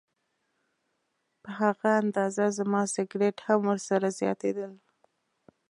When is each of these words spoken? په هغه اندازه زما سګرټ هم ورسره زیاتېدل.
په 1.41 1.49
هغه 1.59 1.87
اندازه 2.01 2.43
زما 2.57 2.81
سګرټ 2.93 3.37
هم 3.47 3.59
ورسره 3.71 4.07
زیاتېدل. 4.19 4.71